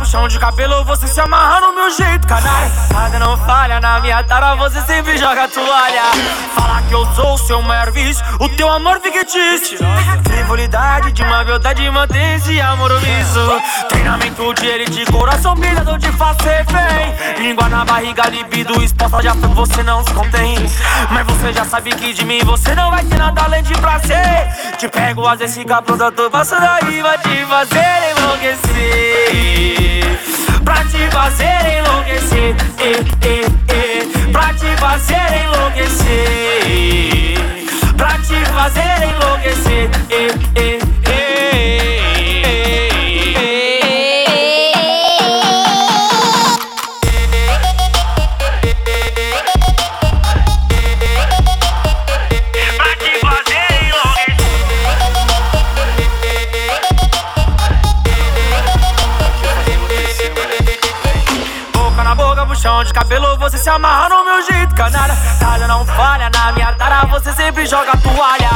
de 0.10 0.39
cabelo, 0.39 0.84
você 0.86 1.07
se 1.07 1.22
amarra 1.22 1.62
no 1.62 1.72
meu 1.72 1.91
jeito, 1.91 2.28
canalha. 2.28 2.72
Nada 2.91 3.20
não 3.20 3.38
falha 3.45 3.80
na 3.80 3.99
minha 3.99 4.24
tara, 4.24 4.55
você 4.55 4.82
sempre 4.82 5.16
joga 5.20 5.47
toalha. 5.47 6.01
Fala 6.55 6.82
que 6.82 6.93
eu 6.93 7.05
sou 7.14 7.36
o 7.36 7.38
seu 7.38 7.62
maior 7.62 7.91
vício, 7.91 8.26
o 8.39 8.49
teu 8.49 8.68
amor 8.72 8.99
fictício. 9.01 9.78
Frivolidade 10.24 11.12
de 11.12 11.22
uma 11.22 11.43
beldade, 11.43 11.88
mantém-se 11.91 12.60
amoroso. 12.60 13.62
Treinamento 13.88 14.51
de 14.55 14.66
elite, 14.66 15.05
coração 15.12 15.53
brilhado 15.53 15.95
de 15.99 16.12
faço 16.14 16.43
refém. 16.43 17.45
Língua 17.45 17.70
na 17.70 17.86
barriga, 17.86 18.28
libido 18.30 18.82
exposta, 18.84 19.22
já 19.22 19.36
foi, 19.36 19.49
você 19.49 19.84
não 19.84 20.03
se 20.03 20.12
contém. 20.12 20.57
Mas 21.12 21.28
você 21.28 21.53
já 21.53 21.66
sabe 21.66 21.91
que 21.91 22.14
de 22.14 22.26
mim 22.26 22.39
você 22.43 22.74
não 22.74 22.89
vai 22.89 23.03
ter 23.05 23.18
nada 23.18 23.43
além 23.43 23.62
de 23.62 23.74
prazer. 23.74 24.76
Te 24.76 24.88
pego, 24.88 25.28
às 25.28 25.38
vezes 25.38 25.55
fica 25.55 25.84
pronta, 25.84 26.12
tô 26.12 26.32
passando 26.32 26.64
aí, 26.64 26.99
vai 26.99 27.18
te 27.20 27.45
fazer 27.45 28.16
enlouquecer. 28.18 29.98
Pra 30.70 30.86
te 30.86 31.09
fazer 31.09 31.80
enlouquecer, 31.80 32.55
eh, 32.78 33.01
eh, 33.26 33.41
eh. 33.74 34.05
Pra 34.32 34.53
te 34.53 34.78
fazer 34.78 35.34
enlouquecer. 35.43 36.13
Pra 37.97 38.20
te 38.20 38.45
fazer 38.53 39.01
enlouquecer, 39.01 39.89
eh, 40.11 40.30
eh, 40.53 40.78
eh, 41.09 42.09
de 62.89 62.93
cabelo, 62.93 63.37
você 63.37 63.57
se 63.57 63.69
amarra 63.69 64.09
no 64.09 64.25
meu 64.25 64.41
jeito, 64.41 64.73
canalha. 64.73 65.15
Talha 65.39 65.67
não 65.67 65.85
falha 65.85 66.29
na 66.29 66.51
minha 66.51 66.73
tara, 66.73 67.05
você 67.05 67.31
sempre 67.33 67.65
joga 67.65 67.95
toalha. 67.97 68.49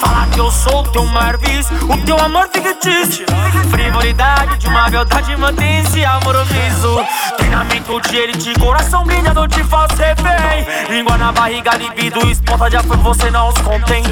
Fala 0.00 0.26
que 0.26 0.40
eu 0.40 0.50
sou 0.50 0.80
o 0.80 0.88
teu 0.88 1.04
maior 1.06 1.38
vício, 1.38 1.76
o 1.88 1.96
teu 2.04 2.18
amor 2.18 2.48
fictício. 2.48 3.24
Frivolidade 3.70 4.58
de 4.58 4.66
uma 4.66 4.90
beldade, 4.90 5.36
mantém-se 5.36 6.04
amoroso. 6.04 7.06
Treinamento 7.36 8.00
de 8.00 8.16
elite, 8.16 8.54
coração 8.58 9.04
brilhado 9.04 9.46
de 9.46 9.62
falso 9.64 9.96
refém. 9.96 10.66
Língua 10.90 11.16
na 11.16 11.30
barriga, 11.30 11.76
libido, 11.76 12.26
exposta, 12.28 12.70
já 12.70 12.82
foi, 12.82 12.96
você 12.96 13.30
não 13.30 13.48
os 13.48 13.58
contém. 13.58 14.02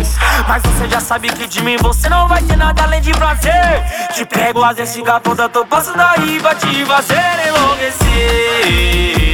Mas 0.46 0.62
você 0.62 0.88
já 0.88 1.00
sabe 1.00 1.28
que 1.30 1.48
de 1.48 1.62
mim 1.62 1.76
você 1.78 2.08
não 2.08 2.28
vai 2.28 2.42
ter 2.42 2.56
nada 2.56 2.84
além 2.84 3.00
de 3.00 3.12
prazer. 3.12 3.82
Te 4.14 4.24
pego, 4.24 4.62
às 4.62 4.76
vezes 4.76 4.94
fica 4.94 5.18
toda, 5.18 5.48
tô 5.48 5.66
passando 5.66 6.00
aí, 6.00 6.38
vai 6.38 6.54
te 6.54 6.84
fazer 6.84 7.48
enlouquecer. 7.48 9.33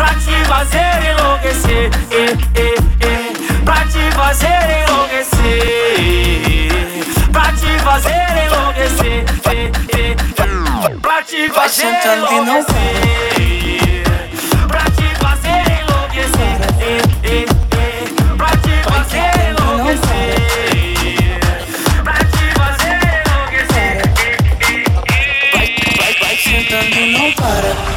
Pra 0.00 0.14
te 0.14 0.32
fazer 0.46 1.04
enlouquecer, 1.10 1.90
eh, 2.10 2.32
eh, 2.54 2.74
eh. 3.04 3.32
Pra 3.66 3.84
te 3.84 4.10
fazer 4.12 4.60
enlouquecer. 4.88 5.42
Pra 7.30 7.52
te 7.52 7.78
fazer 7.80 8.24
enlouquecer. 8.46 9.24
Pra 11.02 11.22
te 11.22 11.50
fazer 11.50 11.82
sentando 11.82 12.26
e 12.32 12.40
não 12.40 12.40
enlouquecer. 12.40 13.89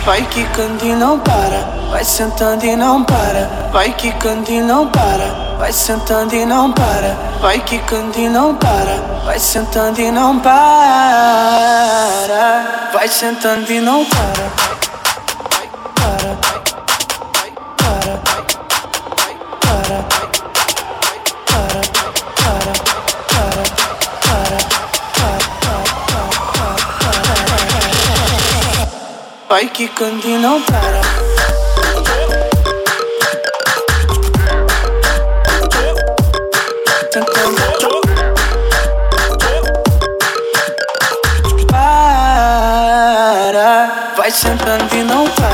Vai 0.05 0.21
quicando 0.27 0.85
e 0.85 0.93
não 0.93 1.19
para, 1.19 1.87
vai 1.89 2.03
sentando 2.03 2.65
e 2.65 2.75
não 2.75 3.03
para, 3.03 3.69
vai 3.71 3.93
quicando 3.93 4.51
e 4.51 4.59
não 4.61 4.87
para, 4.89 5.55
vai 5.57 5.71
sentando 5.71 6.35
e 6.35 6.45
não 6.45 6.73
para, 6.73 7.15
vai 7.39 7.59
quicando 7.61 8.19
e 8.19 8.27
não 8.27 8.55
para, 8.55 9.21
vai 9.25 9.39
sentando 9.39 10.01
e 10.01 10.11
não 10.11 10.39
para, 10.39 10.59
vai 12.91 13.07
sentando 13.07 13.71
e 13.71 13.79
não 13.79 14.03
para. 14.05 14.92
Vai 29.53 29.69
quicando 29.69 30.27
e 30.27 30.35
não 30.39 30.59
para. 30.63 31.01
Para, 41.69 42.93
vai 44.17 44.31
sentando 44.31 44.95
e 44.95 45.03
não 45.03 45.29
para. 45.29 45.52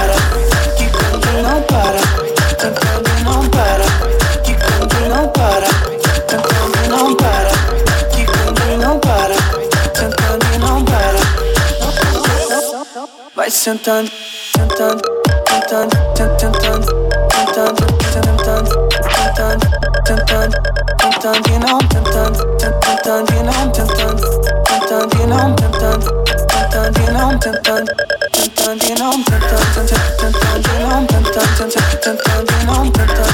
Vai 13.70 13.78
sentando, 13.78 14.10
tentando, 14.54 15.04
tentando, 15.46 15.94
tentando, 16.16 16.58
tentando, 16.58 17.86
tentando, 18.10 18.66
tentando, 19.14 19.70
tentando, 20.06 20.58
tentando 20.98 21.50
e 21.50 21.60
não 21.60 21.78
tentando, 21.78 22.40
tentando 22.58 23.32
e 23.32 23.44
não 23.44 23.70
tentando, 23.70 24.26
tentando 24.64 25.14
e 25.14 25.28
não 25.28 25.54
tentando, 25.54 26.08
tentando 26.50 26.98
e 26.98 27.12
não 27.12 27.38
tentando, 27.38 27.86
tentando 28.32 28.82
e 28.82 28.96
não 28.96 29.24
tentando, 29.24 29.70
tentando 29.70 30.60
e 30.60 30.84
não 30.90 31.06
tentando, 31.06 31.70
tentando 32.00 32.50
e 32.50 32.66
não 32.66 32.90
tentando, 32.90 33.30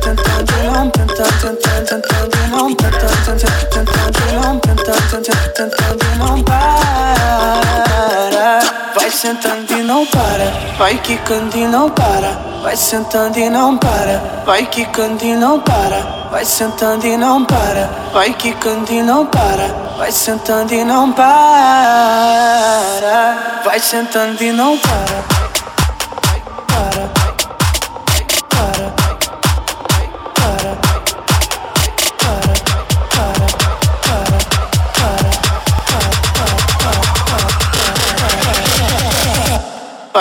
tentando 0.00 0.50
e 0.50 0.66
não 0.66 0.90
tentando, 0.90 1.46
tentando 1.86 2.34
e 2.34 2.50
não 2.50 2.74
tentando, 2.74 3.38
tentando 3.70 4.18
e 4.18 4.34
não 4.34 4.58
tentando, 4.58 5.22
tentando 5.54 6.02
e 6.02 6.18
não 6.18 6.42
para. 6.42 7.36
Vai 8.94 9.10
sentando 9.10 9.62
e 9.62 9.65
não 9.86 10.04
para, 10.04 10.74
vai 10.76 10.98
quicando 10.98 11.56
e 11.56 11.64
não 11.66 11.88
para, 11.88 12.32
vai 12.60 12.76
sentando 12.76 13.38
e 13.38 13.48
não 13.48 13.78
para, 13.78 14.42
vai 14.44 14.66
quicando 14.66 15.24
e 15.24 15.36
não 15.36 15.60
para, 15.60 16.28
vai 16.28 16.44
sentando 16.44 17.06
e 17.06 17.16
não 17.16 17.44
para, 17.44 17.88
vai 18.12 18.34
quicando 18.34 18.92
e 18.92 19.00
não 19.00 19.24
para, 19.26 19.68
vai 19.96 20.10
sentando 20.10 20.74
e 20.74 20.82
não 20.84 21.12
para, 21.12 22.50
vai 23.64 23.78
sentando 23.78 24.42
e 24.42 24.50
não 24.50 24.76
para. 24.76 25.45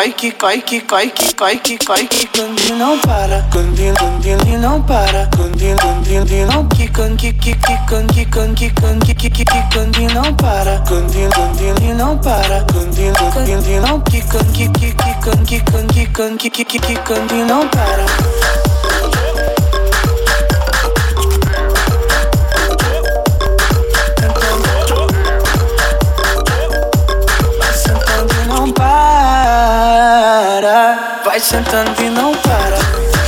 Vai 0.06 0.14
que 0.14 0.32
cai, 0.34 0.62
que 0.62 0.82
cai, 0.82 1.10
que 1.10 1.34
cai, 1.34 1.58
que 1.58 1.78
cai, 1.80 2.06
que 2.06 2.28
candi 2.28 2.74
não 2.74 3.00
para. 3.00 3.42
Candi, 3.52 3.92
candi, 3.98 4.58
não 4.58 4.80
para. 4.84 5.26
Candi, 5.36 5.74
candi, 5.82 6.46
não 6.46 6.68
que 6.68 6.88
can, 6.90 7.16
que 7.16 7.34
que 7.34 7.56
can, 7.56 8.06
que 8.06 8.24
can, 8.28 8.54
que 8.54 9.16
que 9.16 9.30
que 9.32 9.64
candi 9.74 10.06
não 10.14 10.32
para. 10.36 10.78
Candi, 10.82 11.28
candi, 11.34 11.94
não 11.96 12.16
para. 12.20 12.64
Candi, 12.66 13.12
candi, 13.34 13.80
não 13.80 14.00
que 14.02 14.22
can, 14.22 14.46
que 14.54 14.70
que 14.70 14.94
can, 14.94 15.44
que 15.44 16.06
can, 16.06 16.38
que 16.38 16.50
que 16.52 16.66
que 16.66 16.96
candi 16.98 17.44
não 17.44 17.68
para. 17.70 18.75
Vai 31.36 31.42
sentando 31.42 32.02
e 32.02 32.10
não 32.10 32.34
para. 32.34 32.78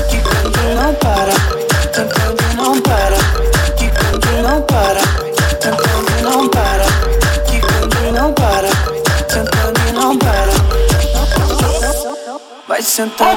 Quicando 0.08 0.58
e 0.62 0.76
não 0.76 0.94
para. 0.94 1.34
Tentando 1.92 2.42
e 2.42 2.56
não 2.56 2.82
para. 2.82 3.18
Quicando 3.76 4.28
e 4.30 4.42
não 4.42 4.62
para. 4.62 5.02
Tentando 5.60 6.18
e 6.18 6.22
não 6.22 6.48
para. 6.48 6.86
Quicando 7.46 7.98
e 8.08 8.12
não 8.14 8.34
para. 8.34 8.70
Tentando 9.28 9.90
e 9.90 9.92
não 9.92 10.18
para. 10.18 10.54
Vai 12.66 12.82
sentando 12.82 13.37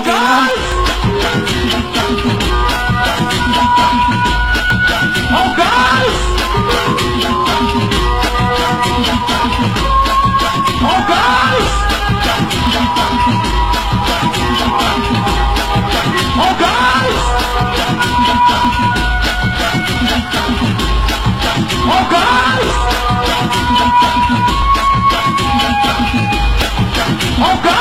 Oh, 27.43 27.61
God! 27.64 27.80